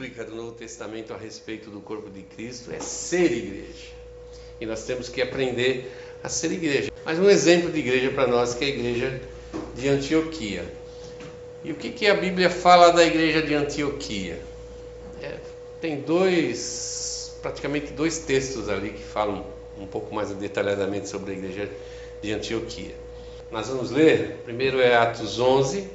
[0.00, 3.90] bíblica do Novo Testamento a respeito do corpo de Cristo é ser igreja.
[4.58, 5.92] E nós temos que aprender
[6.24, 6.90] a ser igreja.
[7.04, 9.20] Mas um exemplo de igreja para nós que é a igreja
[9.74, 10.64] de Antioquia.
[11.62, 14.40] E o que, que a Bíblia fala da igreja de Antioquia?
[15.22, 15.36] É,
[15.82, 19.44] tem dois, praticamente dois textos ali que falam
[19.78, 21.70] um pouco mais detalhadamente sobre a igreja
[22.22, 22.94] de Antioquia.
[23.50, 25.86] Nós vamos ler, primeiro é Atos 11,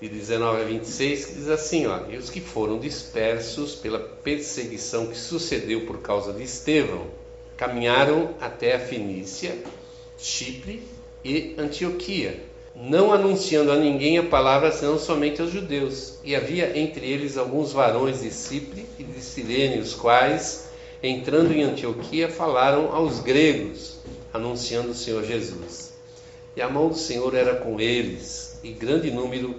[0.00, 5.06] de 19 a 26, que diz assim: ó, E os que foram dispersos pela perseguição
[5.06, 7.06] que sucedeu por causa de Estevão,
[7.56, 9.58] caminharam até a Fenícia,
[10.16, 10.82] Chipre
[11.22, 12.42] e Antioquia,
[12.74, 16.18] não anunciando a ninguém a palavra senão somente aos judeus.
[16.24, 20.70] E havia entre eles alguns varões de Chipre e de Cirene, os quais,
[21.02, 23.98] entrando em Antioquia, falaram aos gregos,
[24.32, 25.92] anunciando o Senhor Jesus.
[26.56, 29.54] E a mão do Senhor era com eles, e grande número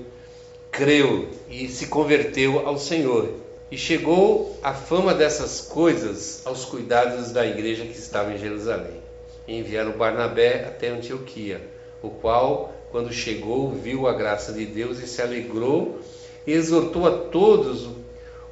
[0.71, 3.29] creu e se converteu ao Senhor.
[3.69, 8.99] E chegou a fama dessas coisas aos cuidados da igreja que estava em Jerusalém.
[9.47, 11.61] E enviaram Barnabé até Antioquia,
[12.01, 15.99] o qual, quando chegou, viu a graça de Deus e se alegrou
[16.45, 17.87] e exortou a todos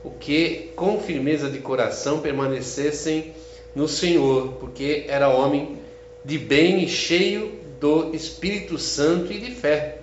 [0.03, 3.33] o que, com firmeza de coração, permanecessem
[3.75, 5.77] no Senhor, porque era homem
[6.23, 9.98] de bem e cheio do Espírito Santo e de fé.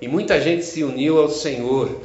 [0.00, 2.00] E muita gente se uniu ao Senhor.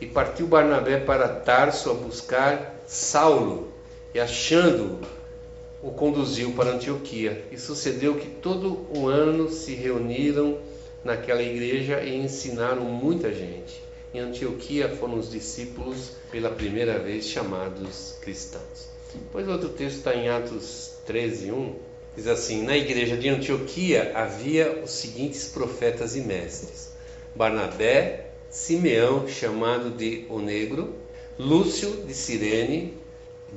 [0.00, 3.72] E partiu Barnabé para Tarso a buscar Saulo,
[4.14, 7.44] e achando-o, o conduziu para Antioquia.
[7.50, 10.58] E sucedeu que todo um ano se reuniram
[11.02, 13.82] naquela igreja e ensinaram muita gente.
[14.12, 18.88] Em Antioquia foram os discípulos pela primeira vez chamados cristãos.
[19.12, 21.74] Depois outro texto está em Atos 13, 1.
[22.16, 26.93] Diz assim: Na igreja de Antioquia havia os seguintes profetas e mestres
[27.34, 30.94] Barnabé, Simeão, chamado de O Negro,
[31.38, 32.96] Lúcio de Cirene,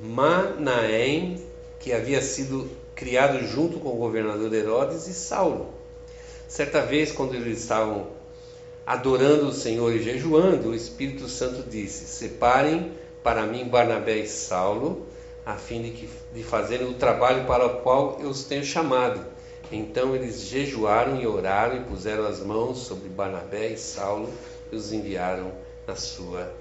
[0.01, 1.43] Manaém,
[1.79, 5.73] que havia sido criado junto com o governador Herodes, e Saulo.
[6.47, 8.07] Certa vez, quando eles estavam
[8.85, 15.05] adorando o Senhor e jejuando, o Espírito Santo disse: Separem para mim Barnabé e Saulo,
[15.45, 19.36] a fim de, que, de fazerem o trabalho para o qual eu os tenho chamado.
[19.71, 24.29] Então eles jejuaram e oraram e puseram as mãos sobre Barnabé e Saulo
[24.71, 25.51] e os enviaram
[25.85, 26.51] na sua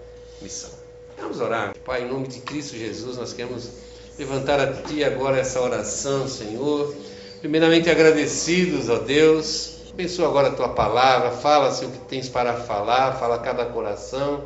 [0.43, 0.71] missão.
[1.17, 1.75] Vamos orar.
[1.85, 3.71] Pai, em nome de Cristo Jesus, nós queremos
[4.19, 6.95] levantar a Ti agora essa oração, Senhor.
[7.41, 9.77] Primeiramente agradecidos, ó Deus.
[9.93, 13.65] Abençoa agora a Tua palavra, fala, Senhor, o que tens para falar, fala a cada
[13.67, 14.45] coração.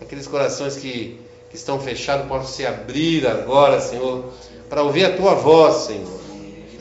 [0.00, 1.18] Aqueles corações que,
[1.50, 4.32] que estão fechados possam se abrir agora, Senhor,
[4.68, 6.23] para ouvir a Tua voz, Senhor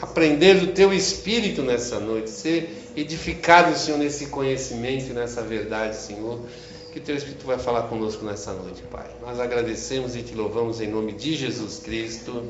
[0.04, 6.42] aprender do teu espírito nessa noite, ser edificado, Senhor, nesse conhecimento e nessa verdade, Senhor,
[6.92, 9.10] que o teu espírito vai falar conosco nessa noite, Pai.
[9.22, 12.44] Nós agradecemos e te louvamos em nome de Jesus Cristo.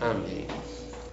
[0.00, 0.46] Amém.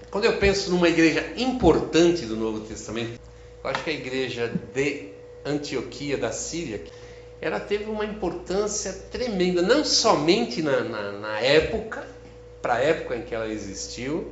[0.09, 3.19] Quando eu penso numa igreja importante do Novo Testamento,
[3.61, 5.09] eu acho que a igreja de
[5.45, 6.81] Antioquia da Síria,
[7.41, 12.07] ela teve uma importância tremenda, não somente na, na, na época,
[12.61, 14.31] para a época em que ela existiu,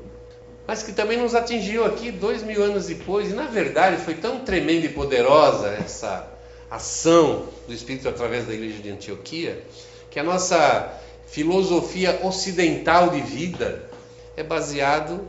[0.69, 4.41] mas que também nos atingiu aqui dois mil anos depois, e na verdade foi tão
[4.41, 6.31] tremenda e poderosa essa
[6.69, 9.63] ação do Espírito através da igreja de Antioquia,
[10.11, 10.93] que a nossa
[11.25, 13.89] filosofia ocidental de vida
[14.37, 15.27] é baseado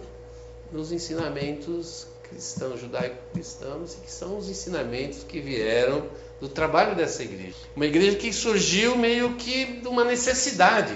[0.71, 6.05] nos ensinamentos cristãos, judaico-cristãos, que são os ensinamentos que vieram
[6.39, 7.57] do trabalho dessa igreja.
[7.75, 10.95] Uma igreja que surgiu meio que de uma necessidade.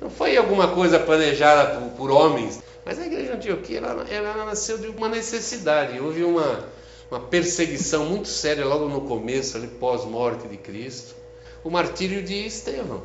[0.00, 4.44] Não foi alguma coisa planejada por, por homens, mas a igreja de Antioquia, ela, ela
[4.44, 6.00] nasceu de uma necessidade.
[6.00, 6.68] Houve uma,
[7.10, 11.14] uma perseguição muito séria logo no começo, ali pós-morte de Cristo.
[11.62, 13.02] O martírio de Estevão,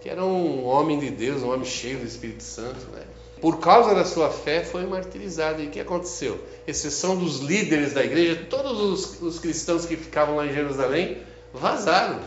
[0.00, 2.84] que era um homem de Deus, um homem cheio do Espírito Santo.
[2.92, 3.02] Né?
[3.40, 5.62] Por causa da sua fé, foi martirizado.
[5.62, 6.40] E o que aconteceu?
[6.66, 11.22] Exceção dos líderes da igreja, todos os, os cristãos que ficavam lá em Jerusalém
[11.54, 12.20] vazaram.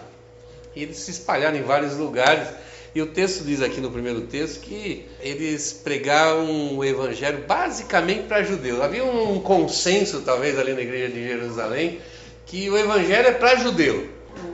[0.73, 2.47] E eles se espalharam em vários lugares.
[2.95, 8.41] E o texto diz aqui no primeiro texto que eles pregavam o evangelho basicamente para
[8.41, 8.79] judeus.
[8.79, 11.99] Havia um consenso, talvez, ali na igreja de Jerusalém,
[12.45, 14.07] que o evangelho é para judeu.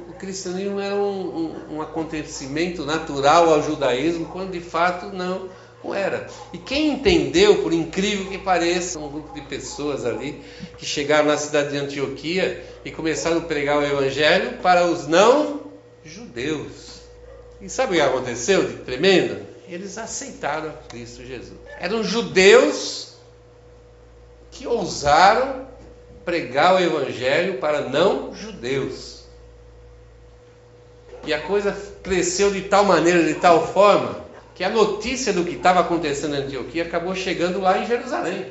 [0.09, 1.21] O cristianismo era um,
[1.69, 5.47] um, um acontecimento natural ao judaísmo, quando de fato não
[5.83, 6.27] não era.
[6.53, 10.41] E quem entendeu, por incrível que pareça, um grupo de pessoas ali
[10.77, 15.61] que chegaram na cidade de Antioquia e começaram a pregar o evangelho para os não
[16.03, 16.90] judeus.
[17.61, 19.45] E sabe o que aconteceu de tremendo?
[19.69, 21.57] Eles aceitaram Cristo Jesus.
[21.79, 23.13] Eram judeus
[24.49, 25.67] que ousaram
[26.25, 29.21] pregar o evangelho para não judeus.
[31.25, 31.71] E a coisa
[32.01, 34.25] cresceu de tal maneira, de tal forma,
[34.55, 38.47] que a notícia do que estava acontecendo em Antioquia acabou chegando lá em Jerusalém.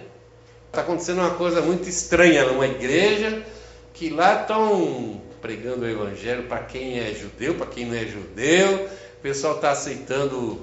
[0.69, 3.45] Está acontecendo uma coisa muito estranha numa igreja
[3.93, 8.87] que lá estão pregando o evangelho para quem é judeu, para quem não é judeu.
[9.19, 10.61] O pessoal está aceitando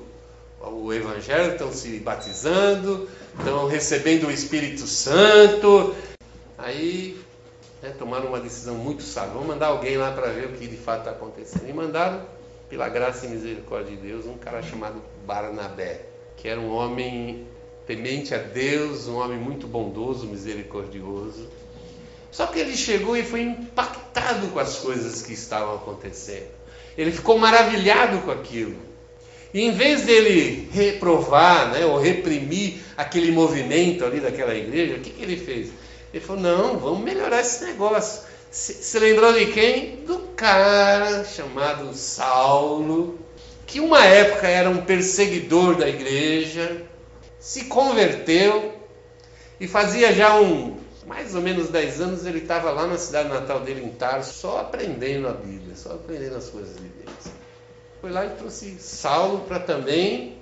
[0.62, 3.08] o evangelho, estão se batizando,
[3.38, 5.96] estão recebendo o Espírito Santo.
[6.58, 7.20] Aí
[7.82, 9.34] né, tomaram uma decisão muito sábia.
[9.34, 11.70] Vamos mandar alguém lá para ver o que de fato está acontecendo.
[11.70, 12.26] E mandaram,
[12.70, 16.02] pela graça e misericórdia de Deus, um cara chamado Barnabé,
[16.36, 17.48] que era um homem
[17.86, 21.48] temente a Deus, um homem muito bondoso, misericordioso.
[22.32, 26.48] Só que ele chegou e foi impactado com as coisas que estavam acontecendo.
[26.98, 28.76] Ele ficou maravilhado com aquilo.
[29.54, 35.12] E em vez dele reprovar né, ou reprimir aquele movimento ali daquela igreja, o que,
[35.12, 35.70] que ele fez?
[36.14, 38.24] Ele falou: não, vamos melhorar esse negócio.
[38.52, 39.98] Se, se lembrou de quem?
[40.06, 43.20] Do cara chamado Saulo,
[43.66, 46.84] que uma época era um perseguidor da igreja,
[47.40, 48.74] se converteu
[49.60, 50.77] e fazia já um
[51.08, 54.60] mais ou menos 10 anos ele estava lá na cidade natal dele em Tarso, só
[54.60, 57.16] aprendendo a Bíblia, só aprendendo as coisas de Deus.
[58.02, 60.38] Foi lá e trouxe Saulo para também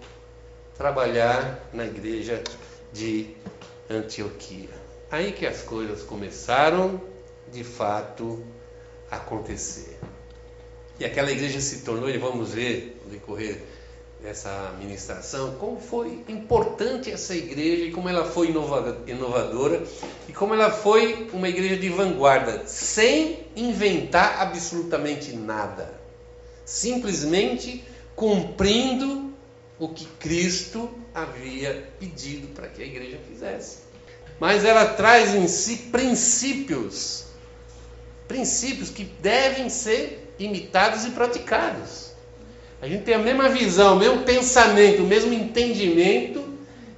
[0.75, 2.44] trabalhar na igreja
[2.91, 3.29] de
[3.88, 4.69] Antioquia.
[5.12, 7.00] Aí que as coisas começaram
[7.51, 8.44] de fato
[9.12, 10.00] a acontecer.
[11.00, 13.62] E aquela igreja se tornou, e vamos ver no decorrer
[14.21, 19.83] dessa ministração, como foi importante essa igreja e como ela foi inovadora
[20.27, 25.94] e como ela foi uma igreja de vanguarda, sem inventar absolutamente nada,
[26.63, 27.83] simplesmente
[28.15, 29.33] cumprindo
[29.77, 33.79] o que Cristo havia pedido para que a igreja fizesse.
[34.39, 37.25] Mas ela traz em si princípios,
[38.27, 42.14] princípios que devem ser imitados e praticados.
[42.86, 46.46] A gente tem a mesma visão, o mesmo pensamento, o mesmo entendimento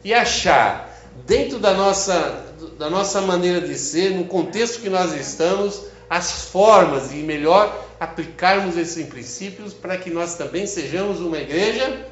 [0.03, 0.93] e achar
[1.25, 2.43] dentro da nossa,
[2.77, 8.75] da nossa maneira de ser, no contexto que nós estamos, as formas de melhor aplicarmos
[8.75, 12.05] esses princípios para que nós também sejamos uma igreja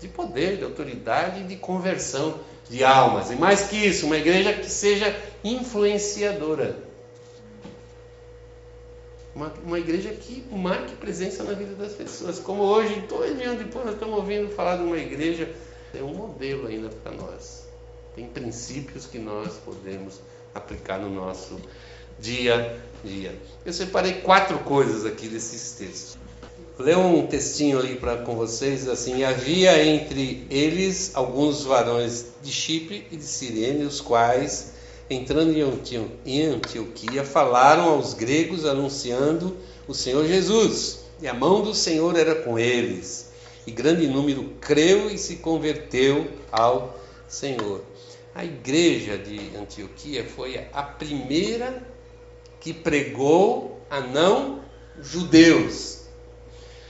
[0.00, 3.30] de poder, de autoridade e de conversão de almas.
[3.30, 6.85] E mais que isso, uma igreja que seja influenciadora.
[9.36, 12.38] Uma, uma igreja que marque presença na vida das pessoas.
[12.38, 15.46] Como hoje, dois anos depois, nós estamos ouvindo falar de uma igreja,
[15.92, 17.66] é um modelo ainda para nós.
[18.14, 20.22] Tem princípios que nós podemos
[20.54, 21.60] aplicar no nosso
[22.18, 23.38] dia a dia.
[23.62, 26.16] Eu separei quatro coisas aqui desses textos.
[26.78, 33.06] Leu um textinho ali para com vocês, assim, havia entre eles alguns varões de Chipre
[33.12, 34.75] e de Sirene, os quais
[35.08, 35.52] entrando
[36.24, 39.56] em Antioquia, falaram aos gregos anunciando
[39.86, 41.04] o Senhor Jesus.
[41.20, 43.30] E a mão do Senhor era com eles.
[43.66, 47.82] E grande número creu e se converteu ao Senhor.
[48.34, 51.82] A igreja de Antioquia foi a primeira
[52.60, 54.60] que pregou a não
[55.00, 56.02] judeus.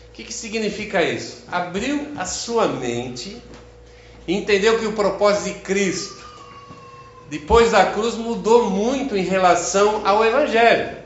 [0.08, 1.44] O que, que significa isso?
[1.48, 3.40] Abriu a sua mente
[4.26, 6.15] e entendeu que o propósito de Cristo
[7.28, 10.96] depois da cruz mudou muito em relação ao Evangelho.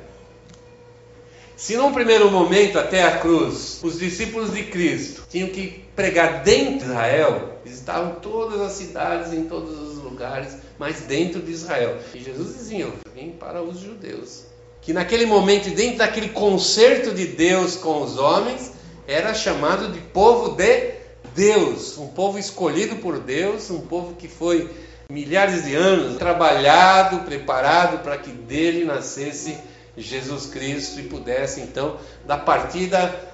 [1.56, 6.78] Se num primeiro momento, até a cruz, os discípulos de Cristo tinham que pregar dentro
[6.78, 11.98] de Israel, visitavam todas as cidades, em todos os lugares, mas dentro de Israel.
[12.14, 14.44] E Jesus dizia: vim para os judeus.
[14.80, 18.72] Que naquele momento, dentro daquele concerto de Deus com os homens,
[19.06, 20.92] era chamado de povo de
[21.34, 24.70] Deus, um povo escolhido por Deus, um povo que foi
[25.10, 29.58] milhares de anos trabalhado, preparado para que dele nascesse
[29.96, 33.28] Jesus Cristo e pudesse então dar partida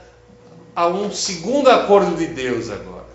[0.75, 3.07] a um segundo acordo de Deus agora.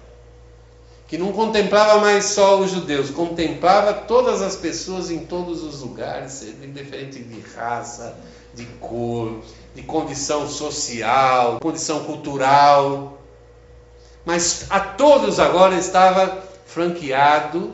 [1.08, 6.42] Que não contemplava mais só os judeus, contemplava todas as pessoas em todos os lugares,
[6.64, 8.18] independente de raça,
[8.54, 9.42] de cor,
[9.76, 13.18] de condição social, condição cultural.
[14.24, 17.74] Mas a todos agora estava franqueado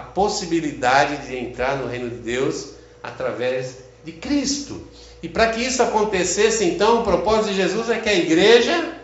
[0.00, 4.82] a possibilidade de entrar no reino de Deus através de Cristo.
[5.22, 8.94] E para que isso acontecesse, então, o propósito de Jesus é que a igreja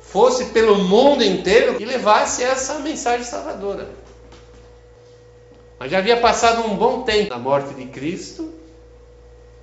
[0.00, 3.88] fosse pelo mundo inteiro e levasse essa mensagem salvadora.
[5.76, 8.54] Mas já havia passado um bom tempo da morte de Cristo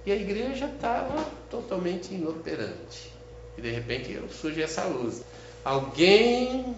[0.06, 3.14] e a igreja estava totalmente inoperante.
[3.58, 5.22] E de repente surge essa luz.
[5.64, 6.76] Alguém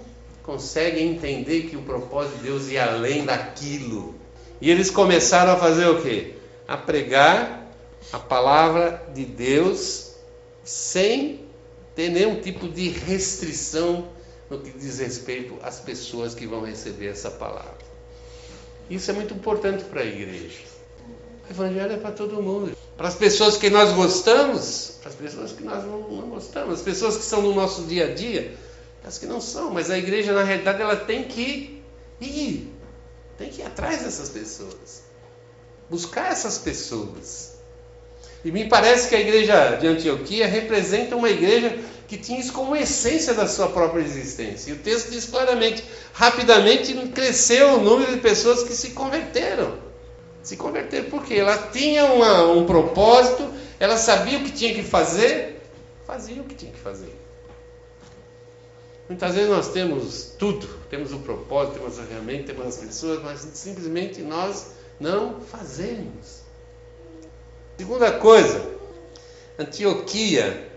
[0.48, 4.16] conseguem entender que o propósito de Deus ia além daquilo.
[4.62, 6.36] E eles começaram a fazer o quê?
[6.66, 7.70] A pregar
[8.14, 10.14] a palavra de Deus
[10.64, 11.42] sem
[11.94, 14.08] ter nenhum tipo de restrição
[14.50, 17.86] no que diz respeito às pessoas que vão receber essa palavra.
[18.90, 20.60] Isso é muito importante para a igreja.
[21.50, 22.72] O evangelho é para todo mundo.
[22.96, 26.82] Para as pessoas que nós gostamos, para as pessoas que nós não, não gostamos, as
[26.82, 28.56] pessoas que são no nosso dia a dia,
[29.08, 31.82] as que não são, mas a igreja na realidade ela tem que
[32.20, 32.74] ir,
[33.38, 35.04] tem que ir atrás dessas pessoas,
[35.90, 37.56] buscar essas pessoas.
[38.44, 42.76] E me parece que a igreja de Antioquia representa uma igreja que tinha isso como
[42.76, 44.70] essência da sua própria existência.
[44.70, 45.84] E o texto diz claramente:
[46.14, 49.80] rapidamente cresceu o número de pessoas que se converteram.
[50.44, 53.50] Se converteram porque ela tinha uma, um propósito,
[53.80, 55.62] ela sabia o que tinha que fazer,
[56.06, 57.17] fazia o que tinha que fazer.
[59.08, 63.40] Muitas vezes nós temos tudo, temos o propósito, temos a ferramenta, temos as pessoas, mas
[63.54, 66.42] simplesmente nós não fazemos.
[67.78, 68.70] Segunda coisa,
[69.58, 70.70] Antioquia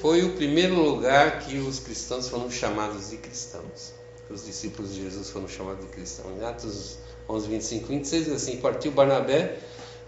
[0.00, 3.92] foi o primeiro lugar que os cristãos foram chamados de cristãos.
[4.28, 6.38] Os discípulos de Jesus foram chamados de cristãos.
[6.38, 9.58] Em Atos 11, 25, 26 diz assim: Partiu Barnabé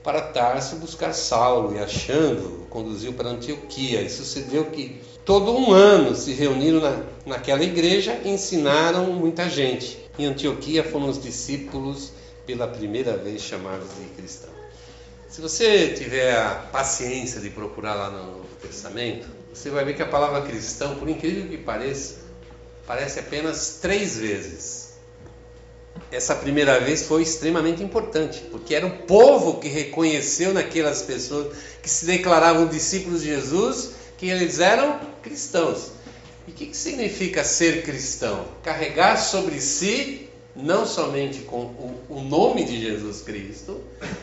[0.02, 4.02] para Tarso buscar Saulo e achando, conduziu para Antioquia.
[4.02, 9.98] E sucedeu que todo um ano se reuniram na, naquela igreja e ensinaram muita gente.
[10.18, 12.12] Em Antioquia foram os discípulos
[12.46, 14.52] pela primeira vez chamados de cristãos.
[15.28, 20.02] Se você tiver a paciência de procurar lá no Novo Testamento, você vai ver que
[20.02, 22.16] a palavra cristão, por incrível que pareça,
[22.84, 24.92] aparece apenas três vezes.
[26.10, 31.88] Essa primeira vez foi extremamente importante, porque era o povo que reconheceu naquelas pessoas que
[31.88, 35.90] se declaravam discípulos de Jesus que eles eram cristãos.
[36.46, 38.46] E o que, que significa ser cristão?
[38.62, 43.82] Carregar sobre si não somente com o, o, nome de Jesus Cristo,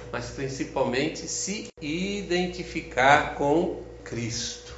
[0.09, 4.73] mas principalmente se identificar com Cristo.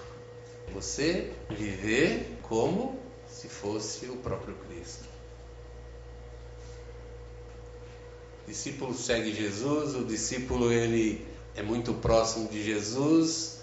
[0.73, 2.97] Você viver como
[3.29, 5.05] se fosse o próprio Cristo.
[8.47, 11.23] O discípulo segue Jesus, o discípulo ele
[11.55, 13.60] é muito próximo de Jesus,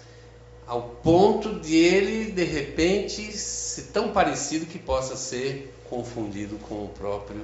[0.69, 6.89] ao ponto de ele de repente ser tão parecido que possa ser confundido com o
[6.89, 7.43] próprio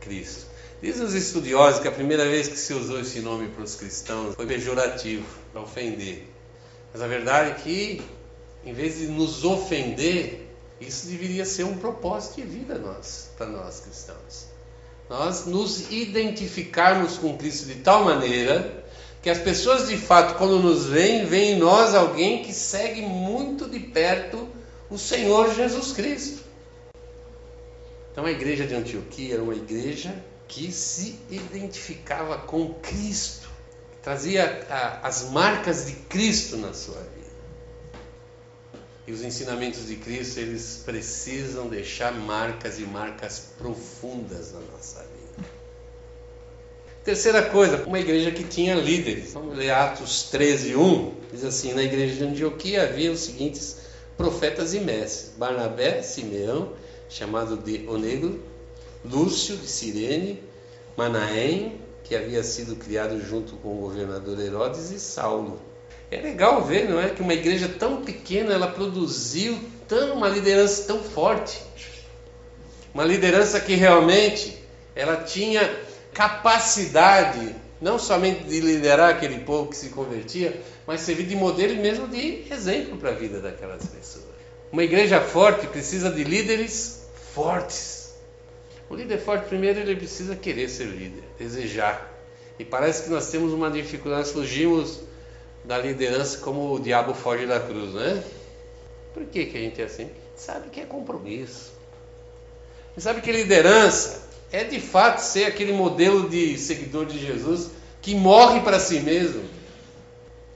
[0.00, 0.46] Cristo.
[0.82, 4.34] Dizem os estudiosos que a primeira vez que se usou esse nome para os cristãos
[4.34, 6.28] foi pejorativo, para ofender.
[6.92, 8.02] Mas a verdade é que
[8.64, 13.78] em vez de nos ofender, isso deveria ser um propósito de vida nós, para nós
[13.78, 14.48] cristãos.
[15.08, 18.84] Nós nos identificarmos com Cristo de tal maneira
[19.26, 23.68] que as pessoas de fato, quando nos veem, veem em nós alguém que segue muito
[23.68, 24.48] de perto
[24.88, 26.44] o Senhor Jesus Cristo.
[28.12, 30.14] Então a igreja de Antioquia era uma igreja
[30.46, 33.48] que se identificava com Cristo,
[34.00, 37.26] trazia a, as marcas de Cristo na sua vida.
[39.08, 45.15] E os ensinamentos de Cristo, eles precisam deixar marcas e marcas profundas na nossa vida.
[47.06, 49.32] Terceira coisa, uma igreja que tinha líderes.
[49.32, 51.14] Vamos ler Atos 13, 1.
[51.32, 53.76] Diz assim: Na igreja de Antioquia havia os seguintes
[54.16, 56.72] profetas e mestres: Barnabé, Simeão,
[57.08, 58.42] chamado de Onegro,
[59.04, 60.42] Lúcio de Cirene,
[60.96, 65.60] Manaém, que havia sido criado junto com o governador Herodes, e Saulo
[66.10, 70.82] é legal ver, não é, que uma igreja tão pequena ela produziu tão uma liderança
[70.88, 71.62] tão forte,
[72.92, 74.58] uma liderança que realmente
[74.96, 75.85] ela tinha
[76.16, 81.76] capacidade não somente de liderar aquele povo que se convertia, mas servir de modelo e
[81.76, 84.24] mesmo de exemplo para a vida daquelas pessoas.
[84.72, 88.14] Uma igreja forte precisa de líderes fortes.
[88.88, 92.10] O líder forte, primeiro, ele precisa querer ser líder, desejar.
[92.58, 95.00] E parece que nós temos uma dificuldade, fugimos
[95.64, 98.24] da liderança como o diabo foge da cruz, né?
[99.12, 100.08] Por que, que a gente é assim?
[100.34, 101.72] Sabe que é compromisso.
[102.96, 108.60] sabe que liderança é de fato ser aquele modelo de seguidor de Jesus que morre
[108.60, 109.42] para si mesmo.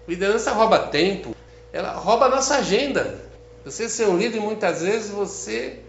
[0.06, 1.34] Liderança rouba tempo,
[1.72, 3.20] ela rouba a nossa agenda.
[3.64, 5.80] Você ser um líder, muitas vezes você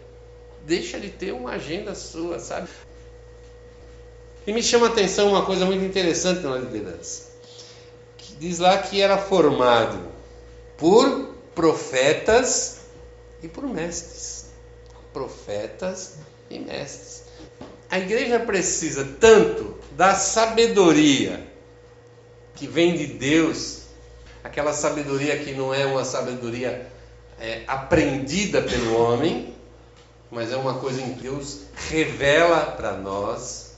[0.65, 2.67] deixa de ter uma agenda sua, sabe?
[4.45, 7.31] E me chama a atenção uma coisa muito interessante na liderança
[8.41, 9.99] diz lá que era formado
[10.75, 12.79] por profetas
[13.43, 14.47] e por mestres.
[15.13, 16.15] Profetas
[16.49, 17.20] e mestres.
[17.91, 21.45] A igreja precisa tanto da sabedoria
[22.55, 23.81] que vem de Deus,
[24.41, 26.87] aquela sabedoria que não é uma sabedoria
[27.37, 29.53] é, aprendida pelo homem,
[30.31, 33.75] mas é uma coisa em que Deus revela para nós.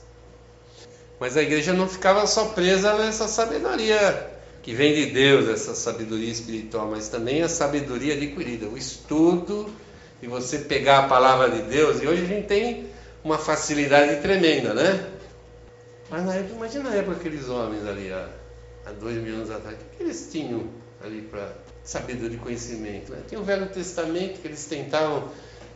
[1.18, 4.30] Mas a igreja não ficava só presa nessa sabedoria
[4.62, 9.74] que vem de Deus, essa sabedoria espiritual, mas também a sabedoria adquirida, o estudo
[10.22, 12.00] e você pegar a palavra de Deus.
[12.00, 12.93] E hoje a gente tem
[13.24, 15.06] uma facilidade tremenda, né?
[16.10, 18.28] Mas na época, imagina a época aqueles homens ali, há,
[18.86, 20.64] há dois mil anos atrás, o que eles tinham
[21.02, 21.52] ali para
[21.82, 23.12] sabedoria e conhecimento?
[23.12, 23.22] Né?
[23.26, 25.30] Tinha o Velho Testamento que eles tentavam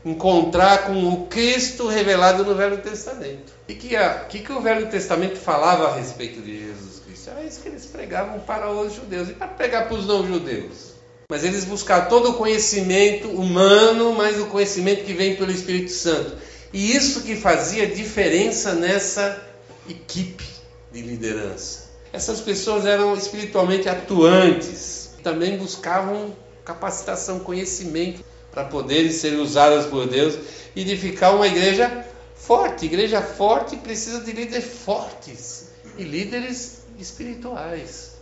[0.04, 3.52] encontrar com o Cristo revelado no Velho Testamento.
[3.66, 7.30] E que, a, que, que o Velho Testamento falava a respeito de Jesus Cristo?
[7.30, 10.92] Era isso que eles pregavam para os judeus e para pregar para os não-judeus.
[11.30, 16.36] Mas eles buscavam todo o conhecimento humano, mas o conhecimento que vem pelo Espírito Santo.
[16.72, 19.42] E isso que fazia diferença nessa
[19.88, 20.44] equipe
[20.92, 21.88] de liderança.
[22.12, 26.34] Essas pessoas eram espiritualmente atuantes, também buscavam
[26.64, 30.38] capacitação, conhecimento para poderem ser usadas por Deus
[30.74, 32.86] e de ficar uma igreja forte.
[32.86, 38.16] Igreja forte precisa de líderes fortes e líderes espirituais.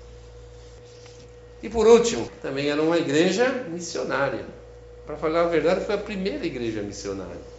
[1.63, 4.45] E por último, também era uma igreja missionária.
[5.07, 7.56] Para falar a verdade, foi a primeira igreja missionária.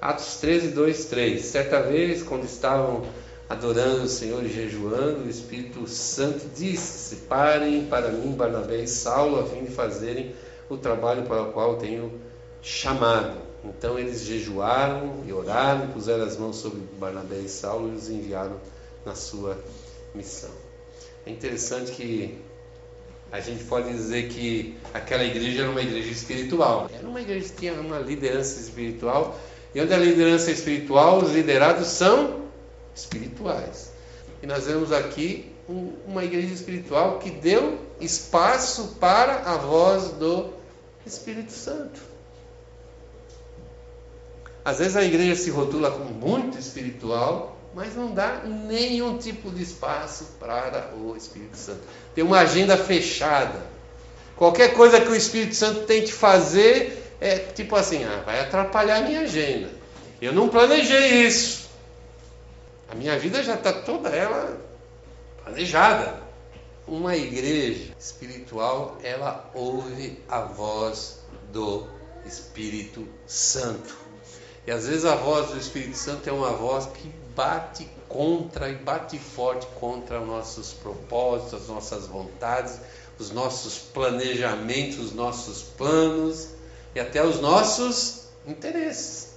[0.00, 1.44] Atos 13, 2, 3.
[1.44, 3.06] Certa vez, quando estavam
[3.48, 9.40] adorando o Senhor e jejuando, o Espírito Santo disse: Separem para mim Barnabé e Saulo,
[9.40, 10.34] a fim de fazerem
[10.68, 12.20] o trabalho para o qual tenho
[12.62, 13.38] chamado.
[13.64, 18.60] Então eles jejuaram e oraram, puseram as mãos sobre Barnabé e Saulo e os enviaram
[19.04, 19.58] na sua
[20.14, 20.50] missão.
[21.24, 22.38] É interessante que
[23.30, 26.88] a gente pode dizer que aquela igreja era uma igreja espiritual.
[26.92, 29.38] Era uma igreja que tinha uma liderança espiritual.
[29.76, 32.44] E onde a liderança espiritual, os liderados são
[32.94, 33.92] espirituais.
[34.42, 40.54] E nós vemos aqui uma igreja espiritual que deu espaço para a voz do
[41.04, 42.00] Espírito Santo.
[44.64, 49.62] Às vezes a igreja se rotula como muito espiritual, mas não dá nenhum tipo de
[49.62, 51.82] espaço para o Espírito Santo.
[52.14, 53.60] Tem uma agenda fechada.
[54.36, 59.00] Qualquer coisa que o Espírito Santo tente fazer é tipo assim, ah, vai atrapalhar a
[59.02, 59.70] minha agenda.
[60.20, 61.68] Eu não planejei isso.
[62.88, 64.58] A minha vida já está toda ela
[65.42, 66.26] planejada.
[66.86, 71.18] Uma igreja espiritual, ela ouve a voz
[71.52, 71.86] do
[72.24, 73.96] Espírito Santo.
[74.66, 78.76] E às vezes a voz do Espírito Santo é uma voz que bate contra e
[78.76, 82.80] bate forte contra os nossos propósitos, as nossas vontades,
[83.18, 86.55] os nossos planejamentos, os nossos planos
[86.96, 89.34] e até os nossos interesses.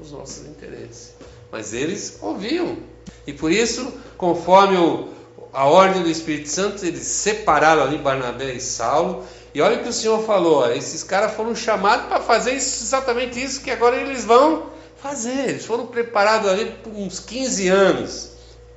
[0.00, 1.12] Os nossos interesses.
[1.52, 2.78] Mas eles ouviam.
[3.26, 5.10] E por isso, conforme o,
[5.52, 9.22] a ordem do Espírito Santo, eles separaram ali Barnabé e Saulo.
[9.52, 12.84] E olha o que o Senhor falou: ó, esses caras foram chamados para fazer isso,
[12.84, 15.50] exatamente isso que agora eles vão fazer.
[15.50, 18.30] Eles foram preparados ali por uns 15 anos.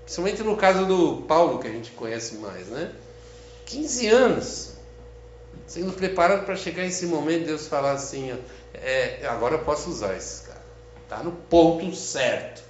[0.04, 2.92] Principalmente no caso do Paulo, que a gente conhece mais, né?
[3.68, 4.68] 15 anos.
[5.69, 8.36] Sendo preparado para chegar esse momento, Deus falar assim: ó,
[8.73, 10.63] é, agora eu posso usar esses caras.
[11.03, 12.63] Está no ponto certo.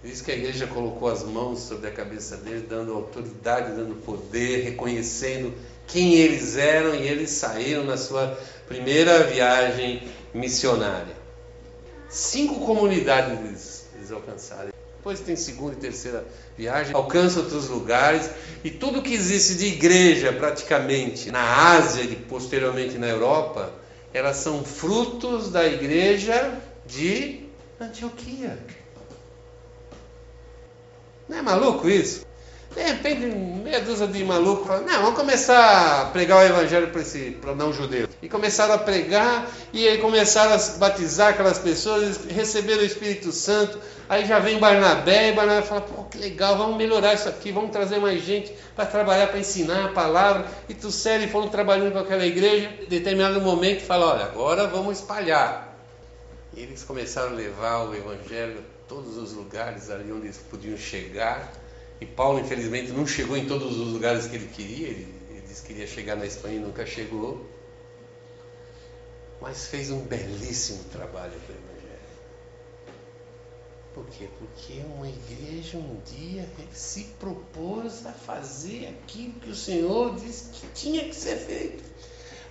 [0.00, 3.96] Por isso que a igreja colocou as mãos sobre a cabeça deles, dando autoridade, dando
[4.04, 5.52] poder, reconhecendo
[5.88, 11.16] quem eles eram e eles saíram na sua primeira viagem missionária.
[12.08, 14.73] Cinco comunidades eles, eles alcançaram.
[15.04, 18.30] Depois tem segunda e terceira viagem, alcança outros lugares
[18.64, 23.70] e tudo que existe de igreja praticamente na Ásia e posteriormente na Europa,
[24.14, 27.46] elas são frutos da igreja de
[27.78, 28.58] Antioquia.
[31.28, 32.24] Não é maluco isso?
[32.74, 36.90] De repente, meia dúzia de malucos falam, não, vamos começar a pregar o evangelho
[37.40, 38.08] para o não judeu.
[38.20, 43.78] E começaram a pregar, e aí começaram a batizar aquelas pessoas, receberam o Espírito Santo.
[44.08, 47.70] Aí já vem Barnabé, e Barnabé fala, pô, que legal, vamos melhorar isso aqui, vamos
[47.70, 50.44] trazer mais gente para trabalhar, para ensinar a palavra.
[50.68, 52.72] E tu e foram trabalhando com aquela igreja.
[52.82, 55.78] Em determinado momento, fala, olha, agora vamos espalhar.
[56.56, 61.52] E eles começaram a levar o evangelho todos os lugares ali onde eles podiam chegar.
[62.00, 64.88] E Paulo, infelizmente, não chegou em todos os lugares que ele queria.
[64.88, 67.46] Ele, ele disse que queria chegar na Espanha e nunca chegou.
[69.40, 71.74] Mas fez um belíssimo trabalho para o Evangelho.
[73.94, 74.28] Por quê?
[74.38, 80.66] Porque uma igreja um dia se propôs a fazer aquilo que o Senhor disse que
[80.74, 81.84] tinha que ser feito.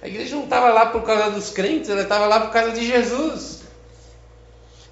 [0.02, 2.86] A igreja não estava lá por causa dos crentes, ela estava lá por causa de
[2.86, 3.63] Jesus.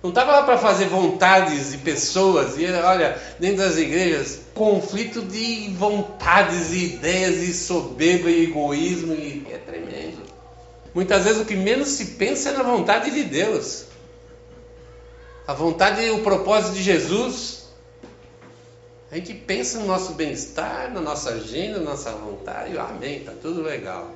[0.02, 2.58] Não estava lá para fazer vontades de pessoas.
[2.58, 9.46] E olha, dentro das igrejas, conflito de vontades e ideias e soberba e egoísmo e
[9.52, 10.22] é tremendo.
[10.94, 13.86] Muitas vezes o que menos se pensa é na vontade de Deus.
[15.48, 17.62] A vontade e o propósito de Jesus
[19.12, 23.62] A gente pensa no nosso bem-estar, na nossa agenda, na nossa vontade, amém, tá tudo
[23.62, 24.10] legal.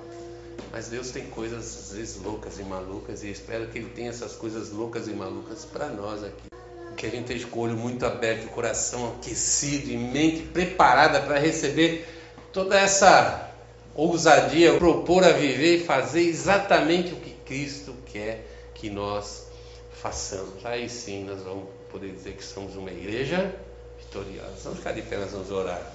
[0.72, 4.34] Mas Deus tem coisas às vezes loucas e malucas e espero que Ele tenha essas
[4.34, 6.50] coisas loucas e malucas para nós aqui.
[6.98, 11.22] Que a gente esteja com o olho muito aberto, o coração aquecido e mente preparada
[11.22, 12.08] para receber
[12.54, 13.52] toda essa
[13.94, 19.48] ousadia, propor a viver e fazer exatamente o que Cristo quer que nós
[19.92, 20.66] façamos.
[20.66, 23.56] Aí sim nós vamos poder dizer que somos uma igreja
[23.98, 24.56] vitoriosa.
[24.64, 25.95] Vamos ficar de pé, nós vamos orar.